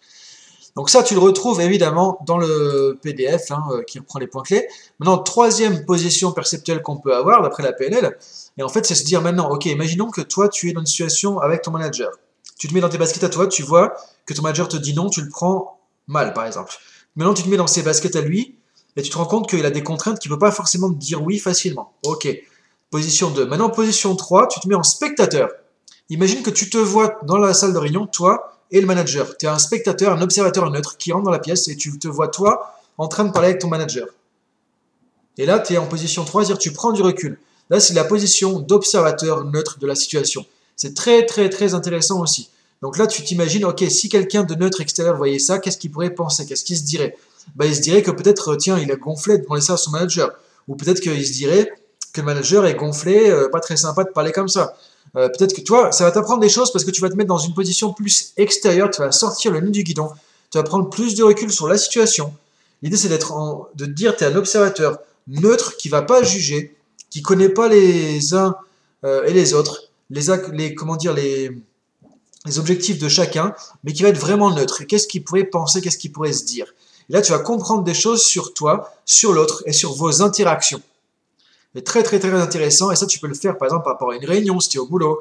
Donc 0.77 0.89
ça, 0.89 1.03
tu 1.03 1.15
le 1.15 1.21
retrouves 1.21 1.61
évidemment 1.61 2.19
dans 2.27 2.39
le 2.39 2.99
PDF 3.03 3.51
hein, 3.51 3.65
euh, 3.73 3.83
qui 3.83 3.99
reprend 3.99 4.19
les 4.19 4.29
points 4.29 4.43
clés. 4.43 4.69
Maintenant, 4.99 5.19
troisième 5.19 5.85
position 5.85 6.33
perceptuelle 6.33 6.81
qu'on 6.83 6.97
peut 6.97 7.15
avoir 7.15 7.43
d'après 7.43 7.63
la 7.63 7.73
PNL, 7.73 8.17
et 8.57 8.63
en 8.63 8.69
fait, 8.69 8.87
c'est 8.87 8.95
se 8.95 9.05
dire 9.05 9.21
maintenant, 9.21 9.51
ok, 9.51 9.67
imaginons 9.67 10.11
que 10.11 10.21
toi, 10.21 10.49
tu 10.49 10.71
es 10.71 10.73
dans 10.73 10.81
une 10.81 10.87
situation 10.87 11.41
avec 11.41 11.63
ton 11.63 11.73
manager. 11.73 12.11
Tu 12.59 12.69
te 12.69 12.75
mets 12.75 12.81
dans 12.81 12.89
tes 12.89 12.99
baskets 12.99 13.25
à 13.25 13.29
toi, 13.29 13.49
tu 13.49 13.63
vois 13.63 13.95
que 14.27 14.35
ton 14.35 14.43
manager 14.43 14.69
te 14.69 14.77
dit 14.77 14.95
non, 14.95 15.09
tu 15.09 15.23
le 15.23 15.29
prends 15.29 15.81
mal, 16.07 16.35
par 16.35 16.47
exemple. 16.47 16.73
Maintenant, 17.17 17.35
tu 17.35 17.43
te 17.43 17.49
mets 17.49 17.57
dans 17.57 17.67
ses 17.67 17.83
baskets 17.83 18.15
à 18.15 18.21
lui, 18.21 18.57
et 18.97 19.03
tu 19.03 19.11
te 19.11 19.17
rends 19.17 19.27
compte 19.27 19.49
qu'il 19.49 19.65
a 19.67 19.71
des 19.71 19.83
contraintes 19.83 20.19
qu'il 20.19 20.31
ne 20.31 20.37
peut 20.37 20.41
pas 20.41 20.53
forcément 20.53 20.91
te 20.91 20.99
dire 20.99 21.23
oui 21.23 21.39
facilement. 21.39 21.93
Ok, 22.05 22.29
position 22.91 23.31
2. 23.31 23.47
Maintenant, 23.47 23.71
position 23.71 24.15
3, 24.15 24.49
tu 24.49 24.61
te 24.61 24.69
mets 24.69 24.75
en 24.75 24.83
spectateur. 24.83 25.51
Imagine 26.11 26.43
que 26.43 26.51
tu 26.51 26.69
te 26.69 26.79
vois 26.79 27.19
dans 27.23 27.39
la 27.39 27.55
salle 27.55 27.73
de 27.73 27.79
réunion, 27.79 28.07
toi 28.07 28.59
et 28.73 28.81
le 28.81 28.87
manager. 28.87 29.37
Tu 29.37 29.47
es 29.47 29.49
un 29.49 29.59
spectateur, 29.59 30.13
un 30.13 30.23
observateur 30.23 30.69
neutre 30.71 30.97
qui 30.97 31.13
rentre 31.13 31.25
dans 31.25 31.31
la 31.31 31.39
pièce 31.39 31.69
et 31.69 31.77
tu 31.77 31.97
te 31.99 32.09
vois 32.09 32.29
toi 32.29 32.75
en 32.99 33.09
train 33.09 33.25
de 33.25 33.33
parler 33.33 33.49
avec 33.49 33.61
ton 33.61 33.69
manager. 33.69 34.09
Et 35.39 35.47
là, 35.47 35.59
tu 35.59 35.75
es 35.75 35.79
en 35.79 35.87
position 35.87 36.25
3, 36.25 36.45
c'est-à-dire 36.45 36.59
tu 36.59 36.73
prends 36.73 36.93
du 36.93 37.03
recul. 37.03 37.39
Là, 37.71 37.81
c'est 37.81 37.95
la 37.95 38.05
position 38.05 38.59
d'observateur 38.59 39.45
neutre 39.45 39.79
de 39.79 39.87
la 39.87 39.95
situation. 39.95 40.45
C'est 40.77 40.95
très, 40.95 41.25
très, 41.27 41.49
très 41.49 41.75
intéressant 41.75 42.21
aussi. 42.21 42.51
Donc 42.83 42.99
là, 42.99 43.07
tu 43.07 43.23
t'imagines, 43.23 43.65
ok, 43.65 43.85
si 43.89 44.09
quelqu'un 44.09 44.43
de 44.43 44.55
neutre 44.55 44.81
extérieur 44.81 45.17
voyait 45.17 45.39
ça, 45.39 45.59
qu'est-ce 45.59 45.79
qu'il 45.79 45.91
pourrait 45.91 46.11
penser? 46.11 46.47
Qu'est-ce 46.47 46.65
qu'il 46.65 46.77
se 46.77 46.83
dirait? 46.83 47.17
Bah, 47.55 47.67
il 47.67 47.75
se 47.75 47.81
dirait 47.81 48.03
que 48.03 48.11
peut-être, 48.11 48.57
tiens, 48.57 48.79
il 48.79 48.91
a 48.91 48.97
gonflé 48.97 49.39
de 49.39 49.43
demander 49.45 49.61
ça 49.61 49.75
à 49.75 49.77
son 49.77 49.93
manager. 49.93 50.31
Ou 50.69 50.77
peut-être 50.77 51.01
qu'il 51.01 51.27
se 51.27 51.33
dirait 51.33 51.73
que 52.13 52.21
le 52.21 52.27
manager 52.27 52.67
est 52.67 52.75
gonflé, 52.75 53.31
euh, 53.31 53.49
pas 53.49 53.61
très 53.61 53.77
sympa 53.77 54.05
de 54.05 54.11
parler 54.11 54.33
comme 54.33 54.49
ça. 54.49 54.77
Euh, 55.17 55.29
peut-être 55.29 55.55
que, 55.55 55.61
toi, 55.61 55.93
ça 55.93 56.05
va 56.05 56.13
t'apprendre 56.13 56.41
des 56.41 56.49
choses 56.49 56.73
parce 56.73 56.85
que 56.85 56.91
tu 56.91 57.01
vas 57.01 57.09
te 57.09 57.17
mettre 57.17 57.29
dans 57.29 57.39
une 57.39 57.55
position 57.55 57.93
plus 57.93 58.33
extérieure, 58.37 58.91
tu 58.91 59.01
vas 59.01 59.13
sortir 59.13 59.51
le 59.51 59.61
nez 59.61 59.71
du 59.71 59.83
guidon, 59.83 60.11
tu 60.51 60.59
vas 60.59 60.65
prendre 60.65 60.89
plus 60.89 61.15
de 61.15 61.23
recul 61.23 61.51
sur 61.51 61.69
la 61.69 61.79
situation. 61.79 62.33
L'idée, 62.83 62.97
c'est 62.97 63.09
d'être 63.09 63.71
de 63.75 63.87
te 63.87 63.91
dire, 63.91 64.17
tu 64.17 64.25
es 64.25 64.27
un 64.27 64.37
observateur 64.37 64.99
neutre 65.27 65.77
qui 65.77 65.89
va 65.89 66.03
pas 66.03 66.23
juger, 66.23 66.77
qui 67.11 67.23
connaît 67.23 67.49
pas 67.49 67.69
les 67.69 68.35
uns 68.35 68.57
et 69.05 69.33
les 69.33 69.55
autres, 69.55 69.85
les, 70.11 70.23
les, 70.53 70.75
comment 70.75 70.97
dire, 70.97 71.13
les, 71.13 71.51
les 72.47 72.59
objectifs 72.59 72.99
de 72.99 73.09
chacun, 73.09 73.55
mais 73.85 73.93
qui 73.93 74.03
va 74.03 74.09
être 74.09 74.19
vraiment 74.19 74.51
neutre. 74.51 74.85
Qu'est-ce 74.85 75.07
qu'il 75.07 75.25
pourrait 75.25 75.45
penser, 75.45 75.81
qu'est-ce 75.81 75.99
qu'il 75.99 76.13
pourrait 76.13 76.33
se 76.33 76.45
dire? 76.45 76.67
Et 77.09 77.13
là, 77.13 77.23
tu 77.23 77.33
vas 77.33 77.39
comprendre 77.39 77.83
des 77.83 77.95
choses 77.95 78.23
sur 78.23 78.55
toi, 78.55 78.95
sur 79.05 79.33
l'autre 79.33 79.63
et 79.67 79.73
sur 79.73 79.93
vos 79.93 80.23
interactions. 80.23 80.81
C'est 81.75 81.85
très, 81.85 82.03
très, 82.03 82.19
très 82.19 82.33
intéressant. 82.33 82.91
Et 82.91 82.97
ça, 82.97 83.07
tu 83.07 83.19
peux 83.19 83.29
le 83.29 83.35
faire, 83.35 83.57
par 83.57 83.67
exemple, 83.67 83.85
par 83.85 83.95
rapport 83.95 84.11
à 84.11 84.17
une 84.17 84.25
réunion, 84.25 84.59
si 84.61 84.69
tu 84.69 84.79
es 84.79 84.81
au 84.81 84.87
boulot, 84.87 85.21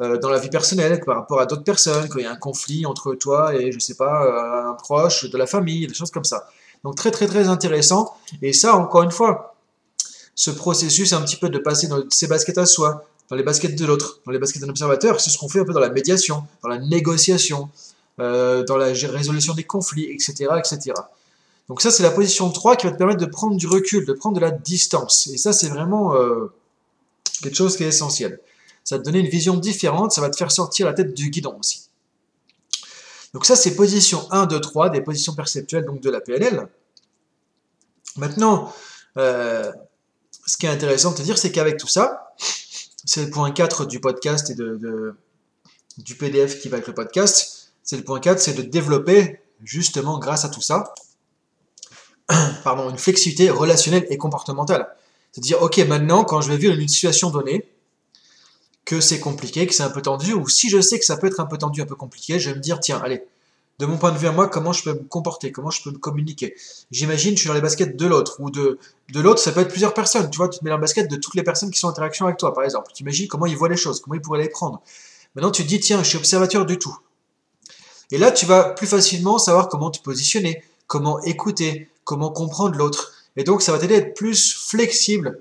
euh, 0.00 0.16
dans 0.18 0.30
la 0.30 0.38
vie 0.38 0.48
personnelle, 0.48 1.00
par 1.04 1.16
rapport 1.16 1.40
à 1.40 1.46
d'autres 1.46 1.64
personnes, 1.64 2.08
quand 2.08 2.18
il 2.18 2.24
y 2.24 2.26
a 2.26 2.32
un 2.32 2.36
conflit 2.36 2.86
entre 2.86 3.14
toi 3.14 3.54
et, 3.54 3.72
je 3.72 3.78
sais 3.78 3.96
pas, 3.96 4.24
euh, 4.24 4.70
un 4.70 4.74
proche 4.74 5.28
de 5.28 5.36
la 5.36 5.46
famille, 5.46 5.86
des 5.86 5.94
choses 5.94 6.10
comme 6.10 6.24
ça. 6.24 6.48
Donc, 6.84 6.94
très, 6.94 7.10
très, 7.10 7.26
très 7.26 7.48
intéressant. 7.48 8.14
Et 8.42 8.52
ça, 8.52 8.76
encore 8.76 9.02
une 9.02 9.10
fois, 9.10 9.56
ce 10.34 10.52
processus, 10.52 11.12
un 11.12 11.22
petit 11.22 11.36
peu 11.36 11.48
de 11.48 11.58
passer 11.58 11.88
dans 11.88 12.00
ses 12.10 12.28
baskets 12.28 12.58
à 12.58 12.66
soi, 12.66 13.04
dans 13.28 13.34
les 13.34 13.42
baskets 13.42 13.76
de 13.76 13.84
l'autre, 13.84 14.20
dans 14.24 14.32
les 14.32 14.38
baskets 14.38 14.62
d'un 14.62 14.68
observateur, 14.68 15.20
c'est 15.20 15.30
ce 15.30 15.38
qu'on 15.38 15.48
fait 15.48 15.60
un 15.60 15.64
peu 15.64 15.72
dans 15.72 15.80
la 15.80 15.90
médiation, 15.90 16.44
dans 16.62 16.68
la 16.68 16.78
négociation, 16.78 17.68
euh, 18.20 18.62
dans 18.64 18.76
la 18.76 18.86
résolution 18.86 19.54
des 19.54 19.64
conflits, 19.64 20.04
etc., 20.10 20.46
etc. 20.58 20.92
Donc 21.68 21.82
ça, 21.82 21.90
c'est 21.90 22.02
la 22.02 22.10
position 22.10 22.50
3 22.50 22.76
qui 22.76 22.86
va 22.86 22.92
te 22.92 22.98
permettre 22.98 23.20
de 23.20 23.26
prendre 23.26 23.56
du 23.56 23.66
recul, 23.66 24.06
de 24.06 24.12
prendre 24.12 24.36
de 24.36 24.40
la 24.40 24.50
distance. 24.50 25.26
Et 25.28 25.36
ça, 25.36 25.52
c'est 25.52 25.68
vraiment 25.68 26.14
euh, 26.14 26.52
quelque 27.42 27.56
chose 27.56 27.76
qui 27.76 27.84
est 27.84 27.88
essentiel. 27.88 28.40
Ça 28.84 28.96
va 28.96 29.00
te 29.00 29.04
donner 29.04 29.18
une 29.18 29.28
vision 29.28 29.56
différente, 29.56 30.12
ça 30.12 30.22
va 30.22 30.30
te 30.30 30.36
faire 30.36 30.50
sortir 30.50 30.86
la 30.86 30.94
tête 30.94 31.12
du 31.12 31.28
guidon 31.28 31.58
aussi. 31.58 31.88
Donc 33.34 33.44
ça, 33.44 33.54
c'est 33.54 33.74
position 33.74 34.26
1, 34.30 34.46
2, 34.46 34.60
3, 34.60 34.88
des 34.90 35.02
positions 35.02 35.34
perceptuelles 35.34 35.84
donc 35.84 36.00
de 36.00 36.08
la 36.08 36.22
PNL. 36.22 36.68
Maintenant, 38.16 38.72
euh, 39.18 39.70
ce 40.46 40.56
qui 40.56 40.64
est 40.64 40.70
intéressant 40.70 41.10
de 41.10 41.16
te 41.16 41.22
dire, 41.22 41.36
c'est 41.36 41.52
qu'avec 41.52 41.76
tout 41.76 41.86
ça, 41.86 42.34
c'est 43.04 43.24
le 43.24 43.30
point 43.30 43.50
4 43.50 43.84
du 43.84 44.00
podcast 44.00 44.48
et 44.48 44.54
de, 44.54 45.14
du 45.98 46.14
PDF 46.14 46.60
qui 46.60 46.68
va 46.68 46.76
avec 46.76 46.86
le 46.88 46.94
podcast, 46.94 47.72
c'est 47.82 47.96
le 47.96 48.04
point 48.04 48.20
4, 48.20 48.40
c'est 48.40 48.54
de 48.54 48.62
développer, 48.62 49.40
justement, 49.62 50.18
grâce 50.18 50.46
à 50.46 50.48
tout 50.48 50.62
ça, 50.62 50.94
pardon, 52.64 52.90
une 52.90 52.98
flexibilité 52.98 53.50
relationnelle 53.50 54.06
et 54.10 54.16
comportementale. 54.16 54.88
C'est-à-dire, 55.32 55.62
ok, 55.62 55.78
maintenant, 55.78 56.24
quand 56.24 56.40
je 56.40 56.50
vais 56.50 56.56
vivre 56.56 56.74
une 56.74 56.88
situation 56.88 57.30
donnée, 57.30 57.68
que 58.84 59.00
c'est 59.00 59.20
compliqué, 59.20 59.66
que 59.66 59.74
c'est 59.74 59.82
un 59.82 59.90
peu 59.90 60.00
tendu, 60.00 60.32
ou 60.32 60.48
si 60.48 60.70
je 60.70 60.80
sais 60.80 60.98
que 60.98 61.04
ça 61.04 61.18
peut 61.18 61.26
être 61.26 61.40
un 61.40 61.46
peu 61.46 61.58
tendu, 61.58 61.82
un 61.82 61.86
peu 61.86 61.94
compliqué, 61.94 62.40
je 62.40 62.50
vais 62.50 62.56
me 62.56 62.60
dire, 62.60 62.80
tiens, 62.80 63.00
allez, 63.04 63.22
de 63.78 63.86
mon 63.86 63.98
point 63.98 64.10
de 64.10 64.18
vue 64.18 64.26
à 64.26 64.32
moi, 64.32 64.48
comment 64.48 64.72
je 64.72 64.82
peux 64.82 64.94
me 64.94 65.04
comporter, 65.04 65.52
comment 65.52 65.70
je 65.70 65.82
peux 65.82 65.90
me 65.90 65.98
communiquer? 65.98 66.56
J'imagine, 66.90 67.34
je 67.34 67.40
suis 67.40 67.48
dans 67.48 67.54
les 67.54 67.60
baskets 67.60 67.96
de 67.96 68.06
l'autre, 68.06 68.40
ou 68.40 68.50
de, 68.50 68.78
de 69.12 69.20
l'autre, 69.20 69.40
ça 69.40 69.52
peut 69.52 69.60
être 69.60 69.68
plusieurs 69.68 69.94
personnes, 69.94 70.30
tu 70.30 70.38
vois, 70.38 70.48
tu 70.48 70.58
te 70.58 70.64
mets 70.64 70.70
dans 70.70 70.76
le 70.76 70.80
basket 70.80 71.08
de 71.10 71.16
toutes 71.16 71.34
les 71.34 71.42
personnes 71.42 71.70
qui 71.70 71.78
sont 71.78 71.86
en 71.86 71.90
interaction 71.90 72.24
avec 72.24 72.38
toi, 72.38 72.54
par 72.54 72.64
exemple. 72.64 72.90
Tu 72.94 73.02
imagines 73.02 73.28
comment 73.28 73.46
ils 73.46 73.56
voient 73.56 73.68
les 73.68 73.76
choses, 73.76 74.00
comment 74.00 74.14
ils 74.14 74.22
pourraient 74.22 74.42
les 74.42 74.48
prendre. 74.48 74.80
Maintenant, 75.34 75.50
tu 75.50 75.62
te 75.62 75.68
dis, 75.68 75.80
tiens, 75.80 76.02
je 76.02 76.08
suis 76.08 76.18
observateur 76.18 76.64
du 76.64 76.78
tout. 76.78 76.96
Et 78.10 78.16
là, 78.16 78.32
tu 78.32 78.46
vas 78.46 78.70
plus 78.70 78.86
facilement 78.86 79.38
savoir 79.38 79.68
comment 79.68 79.90
te 79.90 80.00
positionner, 80.00 80.64
comment 80.86 81.20
écouter, 81.22 81.90
comment 82.08 82.30
comprendre 82.30 82.74
l'autre. 82.74 83.12
Et 83.36 83.44
donc, 83.44 83.60
ça 83.60 83.70
va 83.70 83.78
t'aider 83.78 83.94
à 83.94 83.98
être 83.98 84.14
plus 84.14 84.54
flexible 84.54 85.40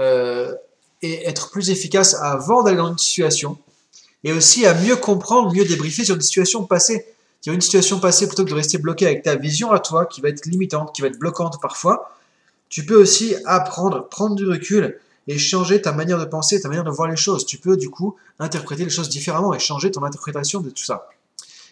euh, 0.00 0.52
et 1.00 1.28
être 1.28 1.50
plus 1.50 1.70
efficace 1.70 2.14
avant 2.14 2.64
d'aller 2.64 2.76
dans 2.76 2.90
une 2.90 2.98
situation. 2.98 3.56
Et 4.24 4.32
aussi 4.32 4.66
à 4.66 4.74
mieux 4.74 4.96
comprendre, 4.96 5.54
mieux 5.54 5.64
débriefer 5.64 6.04
sur 6.04 6.16
une 6.16 6.20
situation 6.20 6.64
passée. 6.64 7.06
Sur 7.40 7.54
une 7.54 7.60
situation 7.60 8.00
passée, 8.00 8.26
plutôt 8.26 8.44
que 8.44 8.50
de 8.50 8.54
rester 8.54 8.78
bloqué 8.78 9.06
avec 9.06 9.22
ta 9.22 9.36
vision 9.36 9.70
à 9.70 9.78
toi, 9.78 10.06
qui 10.06 10.20
va 10.20 10.28
être 10.28 10.44
limitante, 10.44 10.92
qui 10.92 11.02
va 11.02 11.06
être 11.06 11.20
bloquante 11.20 11.60
parfois, 11.62 12.10
tu 12.68 12.84
peux 12.84 13.00
aussi 13.00 13.36
apprendre, 13.46 14.08
prendre 14.08 14.34
du 14.34 14.44
recul 14.44 14.98
et 15.28 15.38
changer 15.38 15.80
ta 15.80 15.92
manière 15.92 16.18
de 16.18 16.24
penser, 16.24 16.60
ta 16.60 16.68
manière 16.68 16.84
de 16.84 16.90
voir 16.90 17.08
les 17.08 17.16
choses. 17.16 17.46
Tu 17.46 17.58
peux 17.58 17.76
du 17.76 17.90
coup 17.90 18.16
interpréter 18.40 18.82
les 18.82 18.90
choses 18.90 19.08
différemment 19.08 19.54
et 19.54 19.60
changer 19.60 19.92
ton 19.92 20.02
interprétation 20.02 20.60
de 20.60 20.70
tout 20.70 20.84
ça. 20.84 21.08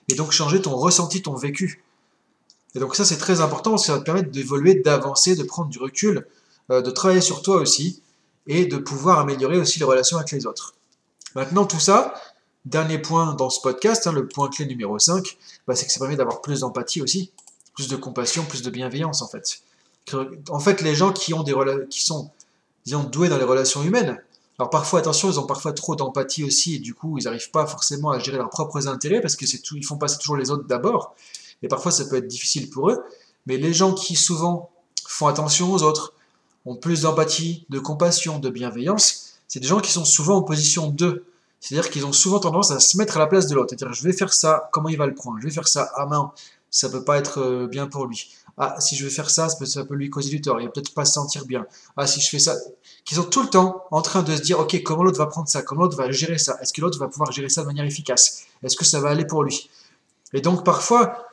Et 0.09 0.15
donc 0.15 0.31
changer 0.31 0.63
ton 0.63 0.77
ressenti, 0.77 1.21
ton 1.21 1.35
vécu. 1.35 1.83
Et 2.77 2.79
donc 2.79 2.95
ça, 2.95 3.07
c'est 3.07 3.17
très 3.17 3.41
important, 3.41 3.79
ça 3.79 3.95
va 3.95 4.01
te 4.01 4.05
permettre 4.05 4.31
d'évoluer, 4.31 4.75
d'avancer, 4.75 5.35
de 5.35 5.43
prendre 5.43 5.71
du 5.71 5.79
recul, 5.79 6.27
euh, 6.71 6.83
de 6.83 6.91
travailler 6.91 7.23
sur 7.23 7.41
toi 7.41 7.57
aussi, 7.57 8.03
et 8.47 8.67
de 8.67 8.77
pouvoir 8.77 9.19
améliorer 9.19 9.57
aussi 9.57 9.79
les 9.79 9.87
relations 9.87 10.19
avec 10.19 10.31
les 10.31 10.45
autres. 10.47 10.75
Maintenant, 11.35 11.65
tout 11.65 11.81
ça, 11.81 12.15
dernier 12.67 12.99
point 12.99 13.35
dans 13.35 13.49
ce 13.49 13.63
podcast, 13.63 14.07
hein, 14.07 14.13
le 14.13 14.29
point 14.29 14.51
clé 14.51 14.67
numéro 14.67 14.99
5, 14.99 15.39
bah, 15.67 15.75
c'est 15.75 15.87
que 15.87 15.93
ça 15.93 15.99
permet 16.01 16.17
d'avoir 16.17 16.43
plus 16.43 16.61
d'empathie 16.61 17.01
aussi, 17.01 17.33
plus 17.75 17.89
de 17.89 17.97
compassion, 17.97 18.45
plus 18.45 18.61
de 18.61 18.69
bienveillance 18.69 19.23
en 19.23 19.27
fait. 19.27 19.63
En 20.51 20.61
fait, 20.61 20.83
les 20.83 20.95
gens 20.95 21.13
qui, 21.13 21.33
ont 21.33 21.43
des 21.43 21.55
qui 21.89 22.05
sont 22.05 22.31
doués 22.85 23.31
dans 23.31 23.39
les 23.39 23.45
relations 23.45 23.83
humaines, 23.83 24.23
alors 24.59 24.69
parfois, 24.69 25.01
attention, 25.01 25.31
ils 25.31 25.41
ont 25.41 25.47
parfois 25.47 25.73
trop 25.73 25.97
d'empathie 25.97 26.45
aussi, 26.45 26.77
et 26.77 26.79
du 26.79 26.95
coup, 26.95 27.17
ils 27.19 27.25
n'arrivent 27.25 27.51
pas 27.51 27.67
forcément 27.67 28.11
à 28.11 28.19
gérer 28.19 28.37
leurs 28.37 28.51
propres 28.51 28.87
intérêts, 28.87 29.23
parce 29.23 29.35
que 29.35 29.47
ils 29.75 29.85
font 29.85 29.97
passer 29.97 30.19
toujours 30.19 30.37
les 30.37 30.51
autres 30.51 30.65
d'abord, 30.67 31.15
et 31.67 31.69
parfois 31.69 31.91
ça 31.91 32.05
peut 32.05 32.17
être 32.17 32.29
difficile 32.29 32.71
pour 32.71 32.91
eux, 32.91 33.03
mais 33.47 33.57
les 33.57 33.75
gens 33.75 33.93
qui 33.93 34.15
souvent 34.15 34.71
font 35.09 35.27
attention 35.27 35.73
aux 35.73 35.83
autres, 35.83 36.15
ont 36.65 36.77
plus 36.77 37.03
d'empathie, 37.03 37.67
de 37.71 37.81
compassion, 37.81 38.39
de 38.39 38.51
bienveillance, 38.51 39.39
c'est 39.49 39.59
des 39.59 39.67
gens 39.67 39.81
qui 39.81 39.91
sont 39.91 40.05
souvent 40.05 40.37
en 40.37 40.43
position 40.43 40.89
2. 40.89 41.25
C'est-à-dire 41.61 41.91
qu'ils 41.91 42.07
ont 42.07 42.13
souvent 42.13 42.39
tendance 42.39 42.71
à 42.71 42.79
se 42.79 42.97
mettre 42.97 43.17
à 43.17 43.21
la 43.21 43.27
place 43.27 43.47
de 43.47 43.55
l'autre. 43.55 43.71
C'est-à-dire, 43.71 43.93
je 43.95 44.03
vais 44.03 44.13
faire 44.13 44.33
ça, 44.33 44.69
comment 44.73 44.89
il 44.89 44.99
va 44.99 45.07
le 45.07 45.15
prendre 45.15 45.39
Je 45.41 45.45
vais 45.45 45.53
faire 45.53 45.69
ça, 45.69 45.91
ah 45.97 46.07
main, 46.07 46.33
ça 46.71 46.89
peut 46.89 47.05
pas 47.05 47.19
être 47.19 47.41
euh, 47.41 47.67
bien 47.67 47.87
pour 47.87 48.07
lui. 48.07 48.33
Ah, 48.59 48.77
si 48.81 48.97
je 48.97 49.05
vais 49.05 49.11
faire 49.11 49.31
ça, 49.31 49.49
ça 49.49 49.85
peut, 49.85 49.95
lui 49.95 50.11
causer 50.11 50.31
du 50.31 50.41
tort, 50.41 50.61
il 50.61 50.67
va 50.67 50.73
peut-être 50.73 50.95
pas 50.95 51.05
se 51.05 51.13
sentir 51.13 51.45
bien. 51.45 51.67
Ah, 51.97 52.07
si 52.07 52.21
je 52.21 52.29
fais 52.29 52.39
ça, 52.39 52.57
qu'ils 53.05 53.17
sont 53.17 53.25
tout 53.25 53.43
le 53.43 53.49
temps 53.49 53.85
en 53.91 54.03
train 54.03 54.23
de 54.23 54.35
se 54.35 54.43
dire, 54.43 54.59
ok, 54.59 54.83
comment 54.83 55.05
l'autre 55.05 55.19
va 55.19 55.27
prendre 55.27 55.49
ça, 55.49 55.63
comment 55.63 55.83
l'autre 55.83 55.97
va 55.97 56.11
gérer 56.11 56.39
ça, 56.39 56.59
est-ce 56.61 56.73
que 56.73 56.81
l'autre 56.81 56.99
va 56.99 57.09
pouvoir 57.09 57.33
gérer 57.33 57.49
ça 57.49 57.63
de 57.63 57.67
manière 57.67 57.85
efficace, 57.85 58.45
est-ce 58.63 58.77
que 58.77 58.85
ça 58.85 59.01
va 59.01 59.11
aller 59.11 59.27
pour 59.27 59.43
lui? 59.45 59.69
Et 60.33 60.41
donc 60.41 60.65
parfois, 60.65 61.26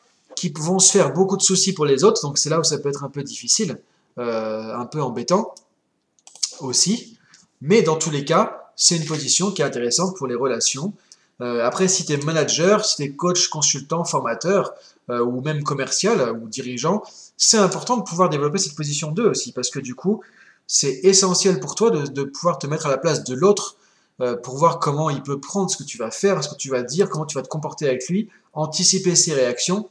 qui 0.51 0.61
vont 0.61 0.79
se 0.79 0.91
faire 0.91 1.13
beaucoup 1.13 1.37
de 1.37 1.41
soucis 1.41 1.73
pour 1.73 1.85
les 1.85 2.03
autres, 2.03 2.21
donc 2.21 2.37
c'est 2.37 2.49
là 2.49 2.59
où 2.59 2.63
ça 2.63 2.77
peut 2.77 2.89
être 2.89 3.03
un 3.03 3.09
peu 3.09 3.23
difficile, 3.23 3.79
euh, 4.17 4.75
un 4.75 4.85
peu 4.85 5.01
embêtant 5.01 5.53
aussi. 6.59 7.17
Mais 7.61 7.81
dans 7.81 7.95
tous 7.95 8.11
les 8.11 8.25
cas, 8.25 8.71
c'est 8.75 8.97
une 8.97 9.05
position 9.05 9.51
qui 9.51 9.61
est 9.61 9.65
intéressante 9.65 10.17
pour 10.17 10.27
les 10.27 10.35
relations. 10.35 10.93
Euh, 11.41 11.65
après, 11.65 11.87
si 11.87 12.05
tu 12.05 12.13
es 12.13 12.17
manager, 12.17 12.83
si 12.83 12.97
tu 12.97 13.03
es 13.03 13.11
coach, 13.11 13.47
consultant, 13.47 14.03
formateur, 14.03 14.73
euh, 15.09 15.23
ou 15.23 15.41
même 15.41 15.63
commercial 15.63 16.37
ou 16.41 16.47
dirigeant, 16.47 17.03
c'est 17.37 17.57
important 17.57 17.97
de 17.97 18.03
pouvoir 18.03 18.29
développer 18.29 18.57
cette 18.57 18.75
position 18.75 19.11
2 19.11 19.29
aussi, 19.29 19.51
parce 19.53 19.69
que 19.69 19.79
du 19.79 19.95
coup, 19.95 20.21
c'est 20.67 20.99
essentiel 21.03 21.59
pour 21.59 21.75
toi 21.75 21.91
de, 21.91 22.23
pouvoir 22.23 22.57
te 22.57 22.67
mettre 22.67 22.87
à 22.87 22.89
la 22.89 22.97
place 22.97 23.23
de 23.23 23.35
l'autre 23.35 23.77
pour 24.43 24.57
voir 24.57 24.79
comment 24.79 25.09
il 25.09 25.21
peut 25.21 25.39
prendre 25.39 25.69
ce 25.69 25.75
que 25.75 25.83
tu 25.83 25.97
vas 25.97 26.11
faire, 26.11 26.41
ce 26.43 26.49
que 26.49 26.55
tu 26.55 26.69
vas 26.69 26.83
dire, 26.83 27.09
comment 27.09 27.25
tu 27.25 27.35
vas 27.35 27.41
te 27.41 27.49
comporter 27.49 27.87
avec 27.87 28.07
lui, 28.07 28.29
anticiper 28.53 29.15
ses 29.15 29.33
réactions. 29.33 29.89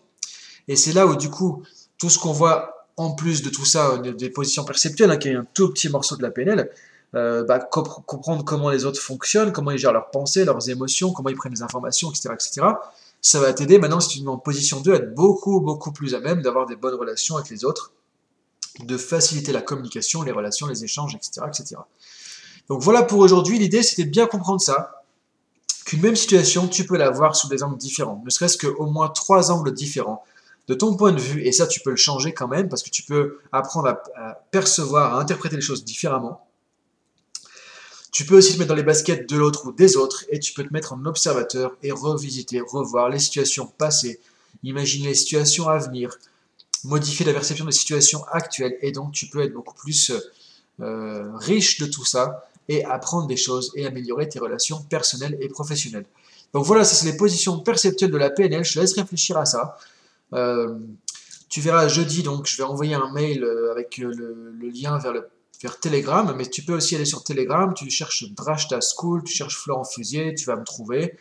Et 0.69 0.77
c'est 0.77 0.93
là 0.93 1.07
où 1.07 1.17
du 1.17 1.31
coup, 1.31 1.63
tout 1.99 2.11
ce 2.11 2.19
qu'on 2.19 2.33
voit 2.33 2.87
en 2.97 3.13
plus 3.13 3.43
de 3.43 3.51
tout 3.51 3.65
ça, 3.65 3.93
euh, 3.93 4.13
des 4.13 4.31
positions 4.31 4.65
perceptuelles, 4.65 5.11
hein, 5.11 5.17
qui 5.17 5.29
est 5.29 5.35
un 5.35 5.47
tout 5.55 5.71
petit 5.71 5.89
morceau 5.89 6.17
de 6.17 6.23
la 6.23 6.31
PNL, 6.31 6.71
euh, 7.15 7.45
bah, 7.45 7.59
comprendre 7.59 8.45
comment 8.45 8.71
les 8.71 8.85
autres 8.85 9.01
fonctionnent, 9.01 9.53
comment 9.53 9.71
ils 9.71 9.79
gèrent 9.79 9.93
leurs 9.93 10.11
pensées, 10.11 10.45
leurs 10.45 10.71
émotions, 10.71 11.13
comment 11.13 11.29
ils 11.29 11.37
prennent 11.37 11.53
les 11.53 11.63
informations, 11.63 12.11
etc. 12.11 12.31
etc. 12.33 12.67
ça 13.21 13.39
va 13.39 13.53
t'aider 13.53 13.79
maintenant, 13.79 14.01
si 14.01 14.19
tu 14.19 14.25
es 14.25 14.29
en 14.29 14.39
position 14.39 14.81
2, 14.81 14.93
à 14.93 14.97
être 14.97 15.15
beaucoup, 15.15 15.61
beaucoup 15.61 15.93
plus 15.93 16.15
à 16.15 16.21
même 16.21 16.41
d'avoir 16.41 16.67
des 16.67 16.77
bonnes 16.77 16.95
relations 16.95 17.37
avec 17.37 17.51
les 17.51 17.65
autres, 17.65 17.93
de 18.81 18.97
faciliter 18.97 19.53
la 19.53 19.61
communication, 19.61 20.23
les 20.23 20.33
relations, 20.33 20.67
les 20.67 20.85
échanges, 20.85 21.15
etc. 21.15 21.47
etc. 21.47 21.77
Donc 22.69 22.81
voilà 22.81 23.03
pour 23.03 23.19
aujourd'hui, 23.19 23.59
l'idée 23.59 23.83
c'était 23.83 24.05
de 24.05 24.11
bien 24.11 24.27
comprendre 24.27 24.63
ça, 24.63 25.03
qu'une 25.85 26.01
même 26.01 26.17
situation, 26.17 26.67
tu 26.69 26.87
peux 26.87 26.97
la 26.97 27.11
voir 27.11 27.37
sous 27.37 27.49
des 27.49 27.63
angles 27.63 27.77
différents, 27.77 28.23
ne 28.25 28.31
serait-ce 28.31 28.57
qu'au 28.57 28.87
moins 28.87 29.11
trois 29.11 29.51
angles 29.51 29.75
différents 29.75 30.25
de 30.69 30.75
ton 30.75 30.97
point 30.97 31.13
de 31.13 31.21
vue, 31.21 31.45
et 31.45 31.53
ça 31.53 31.67
tu 31.67 31.81
peux 31.81 31.91
le 31.91 31.97
changer 31.97 32.33
quand 32.33 32.49
même, 32.49 32.69
parce 32.69 32.83
que 32.83 32.91
tu 32.91 33.03
peux 33.03 33.39
apprendre 33.51 33.89
à, 33.89 34.35
percevoir, 34.51 35.15
à 35.15 35.21
interpréter 35.21 35.57
les 35.57 35.63
choses 35.63 35.85
différemment. 35.85 36.47
Tu 38.13 38.25
peux 38.27 38.37
aussi 38.37 38.55
te 38.55 38.59
mettre 38.59 38.69
dans 38.69 38.75
les 38.75 38.83
baskets 38.83 39.29
de 39.29 39.37
l'autre 39.37 39.67
ou 39.67 39.73
des 39.73 39.97
autres, 39.97 40.25
et 40.29 40.39
tu 40.39 40.53
peux 40.53 40.65
te 40.65 40.73
mettre 40.73 40.93
en 40.93 41.05
observateur 41.07 41.77
et 41.83 41.91
revisiter, 41.91 42.61
revoir 42.61 43.09
les 43.09 43.19
situations 43.19 43.67
passées, 43.67 44.21
imaginer 44.63 45.09
les 45.09 45.15
situations 45.15 45.69
à 45.69 45.79
venir, 45.79 46.17
modifier 46.85 47.25
la 47.27 47.33
perception 47.33 47.65
des 47.65 47.73
situations 47.73 48.25
actuelles, 48.31 48.77
et 48.83 48.93
donc 48.93 49.13
tu 49.13 49.27
peux 49.27 49.43
être 49.43 49.53
beaucoup 49.53 49.75
plus 49.75 50.13
euh, 50.81 51.31
riche 51.37 51.81
de 51.81 51.87
tout 51.87 52.05
ça, 52.05 52.47
et 52.69 52.85
apprendre 52.85 53.27
des 53.27 53.37
choses, 53.37 53.73
et 53.75 53.87
améliorer 53.87 54.29
tes 54.29 54.39
relations 54.39 54.81
personnelles 54.83 55.37
et 55.41 55.49
professionnelles. 55.49 56.07
Donc 56.53 56.65
voilà, 56.65 56.85
ça 56.85 56.95
c'est 56.95 57.11
les 57.11 57.17
positions 57.17 57.59
perceptuelles 57.59 58.11
de 58.11 58.17
la 58.19 58.31
PNL, 58.31 58.65
je 58.65 58.75
te 58.75 58.79
laisse 58.79 58.93
réfléchir 58.93 59.37
à 59.39 59.47
ça. 59.47 59.79
Euh, 60.35 60.79
tu 61.49 61.61
verras 61.61 61.89
jeudi, 61.89 62.23
donc 62.23 62.47
je 62.47 62.57
vais 62.57 62.63
envoyer 62.63 62.95
un 62.95 63.11
mail 63.13 63.45
euh, 63.45 63.73
avec 63.73 63.99
euh, 63.99 64.11
le, 64.15 64.69
lien 64.69 64.99
vers, 64.99 65.13
le, 65.13 65.29
vers 65.63 65.79
Telegram, 65.79 66.35
mais 66.37 66.47
tu 66.47 66.63
peux 66.63 66.75
aussi 66.75 66.95
aller 66.95 67.05
sur 67.05 67.23
Telegram, 67.25 67.73
tu 67.75 67.89
cherches 67.91 68.25
Drashta 68.33 68.79
School, 68.81 69.23
tu 69.25 69.35
cherches 69.35 69.59
Florent 69.59 69.85
Fusier, 69.85 70.35
tu 70.35 70.47
vas 70.47 70.57
me 70.57 70.65
trouver. 70.65 71.17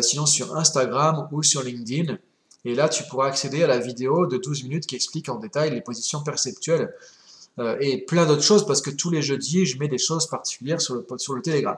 sinon 0.00 0.26
sur 0.26 0.56
Instagram 0.56 1.28
ou 1.32 1.42
sur 1.42 1.62
LinkedIn. 1.62 2.16
Et 2.66 2.74
là, 2.74 2.88
tu 2.88 3.04
pourras 3.04 3.28
accéder 3.28 3.62
à 3.62 3.66
la 3.66 3.78
vidéo 3.78 4.26
de 4.26 4.38
12 4.38 4.64
minutes 4.64 4.86
qui 4.86 4.96
explique 4.96 5.28
en 5.28 5.38
détail 5.38 5.70
les 5.70 5.82
positions 5.82 6.22
perceptuelles 6.22 6.94
et 7.80 8.04
plein 8.06 8.24
d'autres 8.26 8.42
choses 8.42 8.66
parce 8.66 8.80
que 8.80 8.90
tous 8.90 9.10
les 9.10 9.20
jeudis, 9.20 9.66
je 9.66 9.78
mets 9.78 9.88
des 9.88 9.98
choses 9.98 10.26
particulières 10.26 10.80
sur 10.80 10.94
le, 10.94 11.06
sur 11.18 11.34
le 11.34 11.42
Telegram. 11.42 11.76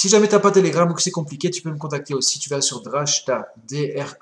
Si 0.00 0.08
jamais 0.08 0.28
tu 0.28 0.34
n'as 0.34 0.38
pas 0.38 0.52
Telegram 0.52 0.88
ou 0.88 0.94
que 0.94 1.02
c'est 1.02 1.10
compliqué, 1.10 1.50
tu 1.50 1.60
peux 1.60 1.72
me 1.72 1.76
contacter 1.76 2.14
aussi. 2.14 2.38
Tu 2.38 2.48
vas 2.48 2.60
sur 2.60 2.82
Drashta, 2.82 3.48
D-R-A-S-H-T-A, 3.66 4.18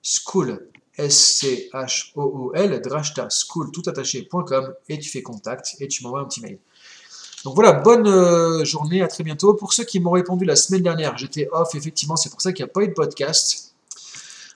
School, 0.00 0.68
S-C-H-O-O-L, 0.96 2.80
Drashta, 2.80 3.26
School, 3.30 3.72
tout 3.72 3.82
attaché.com, 3.84 4.74
et 4.88 5.00
tu 5.00 5.10
fais 5.10 5.22
contact 5.22 5.74
et 5.80 5.88
tu 5.88 6.04
m'envoies 6.04 6.20
un 6.20 6.26
petit 6.26 6.40
mail. 6.40 6.60
Donc 7.42 7.56
voilà, 7.56 7.72
bonne 7.72 8.06
euh, 8.06 8.64
journée, 8.64 9.02
à 9.02 9.08
très 9.08 9.24
bientôt. 9.24 9.54
Pour 9.54 9.72
ceux 9.72 9.82
qui 9.82 9.98
m'ont 9.98 10.12
répondu 10.12 10.44
la 10.44 10.54
semaine 10.54 10.82
dernière, 10.82 11.18
j'étais 11.18 11.48
off, 11.50 11.74
effectivement, 11.74 12.14
c'est 12.14 12.30
pour 12.30 12.40
ça 12.40 12.52
qu'il 12.52 12.64
n'y 12.64 12.70
a 12.70 12.72
pas 12.72 12.82
eu 12.82 12.88
de 12.88 12.92
podcast. 12.92 13.74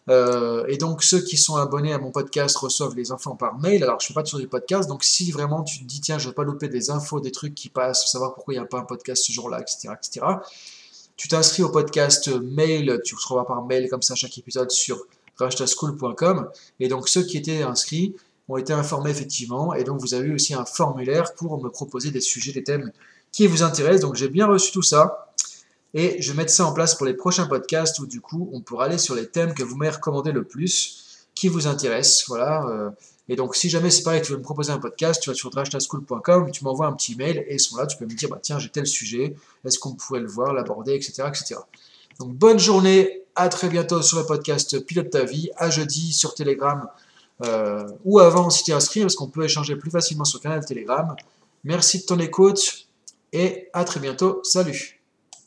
Euh, 0.09 0.65
et 0.67 0.79
donc 0.79 1.05
ceux 1.05 1.21
qui 1.21 1.37
sont 1.37 1.57
abonnés 1.57 1.93
à 1.93 1.99
mon 1.99 2.11
podcast 2.11 2.57
reçoivent 2.57 2.97
les 2.97 3.13
infos 3.13 3.35
par 3.35 3.59
mail. 3.59 3.83
Alors 3.85 4.01
je 4.01 4.07
ne 4.07 4.09
fais 4.09 4.15
pas 4.15 4.23
toujours 4.23 4.41
des 4.41 4.47
podcasts, 4.47 4.89
donc 4.89 5.05
si 5.05 5.31
vraiment 5.31 5.63
tu 5.63 5.79
te 5.79 5.85
dis 5.85 6.01
tiens 6.01 6.19
je 6.19 6.25
ne 6.25 6.29
veux 6.31 6.35
pas 6.35 6.43
louper 6.45 6.69
des 6.69 6.91
infos, 6.91 7.21
des 7.21 7.31
trucs 7.31 7.55
qui 7.55 7.69
passent, 7.69 8.11
savoir 8.11 8.35
pourquoi 8.35 8.55
il 8.55 8.59
n'y 8.59 8.63
a 8.63 8.67
pas 8.67 8.79
un 8.79 8.85
podcast 8.85 9.25
ce 9.25 9.33
jour-là, 9.33 9.61
etc., 9.61 9.91
etc. 9.97 10.27
Tu 11.17 11.29
t'inscris 11.29 11.63
au 11.63 11.69
podcast 11.69 12.29
mail, 12.29 13.01
tu 13.05 13.15
recevras 13.15 13.45
par 13.45 13.65
mail 13.65 13.89
comme 13.89 14.03
ça 14.03 14.15
chaque 14.15 14.37
épisode 14.39 14.71
sur 14.71 15.07
rachtaschool.com. 15.37 16.51
Et 16.81 16.89
donc 16.89 17.09
ceux 17.09 17.23
qui 17.23 17.37
étaient 17.37 17.63
inscrits 17.63 18.17
ont 18.49 18.57
été 18.57 18.73
informés 18.73 19.11
effectivement. 19.11 19.73
Et 19.75 19.85
donc 19.85 20.01
vous 20.01 20.15
avez 20.15 20.33
aussi 20.33 20.55
un 20.55 20.65
formulaire 20.65 21.35
pour 21.35 21.63
me 21.63 21.69
proposer 21.69 22.11
des 22.11 22.21
sujets, 22.21 22.53
des 22.53 22.65
thèmes 22.65 22.91
qui 23.31 23.47
vous 23.47 23.63
intéressent. 23.63 24.03
Donc 24.03 24.17
j'ai 24.17 24.29
bien 24.29 24.47
reçu 24.47 24.73
tout 24.73 24.83
ça. 24.83 25.32
Et 25.95 26.21
je 26.23 26.33
vais 26.33 26.37
mettre 26.37 26.53
ça 26.53 26.67
en 26.67 26.73
place 26.73 26.95
pour 26.95 27.07
les 27.07 27.15
prochains 27.15 27.47
podcasts 27.47 27.99
où 27.99 28.07
du 28.07 28.21
coup 28.21 28.49
on 28.53 28.61
pourra 28.61 28.87
aller 28.87 28.99
sur 28.99 29.15
les 29.15 29.27
thèmes 29.27 29.55
que 29.55 29.63
vous 29.63 29.77
m'avez 29.77 29.91
recommandés 29.91 30.33
le 30.33 30.45
plus, 30.45 31.27
qui 31.35 31.49
vous 31.49 31.67
intéressent. 31.67 32.25
Voilà. 32.29 32.67
Euh. 32.67 32.91
Et 33.29 33.37
donc 33.37 33.55
si 33.55 33.69
jamais 33.71 33.91
c'est 33.91 34.03
pareil, 34.03 34.23
tu 34.23 34.33
veux 34.33 34.39
me 34.39 34.43
proposer 34.43 34.73
un 34.73 34.79
podcast, 34.79 35.23
tu 35.23 35.31
vas 35.31 35.35
sur 35.35 35.51
drashtaschool.com, 35.51 36.51
tu 36.51 36.65
m'envoies 36.65 36.87
un 36.87 36.93
petit 36.93 37.15
mail 37.15 37.45
et 37.47 37.55
à 37.55 37.59
ce 37.59 37.71
moment-là 37.71 37.87
tu 37.87 37.97
peux 37.97 38.05
me 38.05 38.15
dire 38.15 38.29
bah 38.29 38.41
tiens 38.43 38.59
j'ai 38.59 38.69
tel 38.69 38.87
sujet, 38.87 39.37
est-ce 39.65 39.79
qu'on 39.79 39.95
pourrait 39.95 40.21
le 40.21 40.27
voir, 40.27 40.53
l'aborder, 40.53 40.95
etc., 40.95 41.25
etc. 41.29 41.55
Donc 42.19 42.35
bonne 42.35 42.59
journée, 42.59 43.23
à 43.37 43.49
très 43.49 43.69
bientôt 43.69 44.03
sur 44.03 44.19
le 44.19 44.27
podcast 44.27 44.81
Pilote 44.85 45.11
ta 45.11 45.25
vie, 45.25 45.51
à 45.57 45.71
jeudi 45.71 46.13
sur 46.13 46.35
Telegram 46.35 46.89
euh, 47.45 47.85
ou 48.05 48.19
avant 48.19 48.51
si 48.51 48.65
tu 48.65 48.71
es 48.73 48.75
inscrit 48.75 49.01
parce 49.01 49.15
qu'on 49.15 49.29
peut 49.29 49.45
échanger 49.45 49.77
plus 49.77 49.91
facilement 49.91 50.25
sur 50.25 50.39
le 50.39 50.43
canal 50.43 50.65
Telegram. 50.65 51.15
Merci 51.65 52.01
de 52.01 52.05
ton 52.05 52.19
écoute 52.19 52.89
et 53.33 53.69
à 53.73 53.85
très 53.85 54.01
bientôt. 54.01 54.41
Salut 54.43 55.02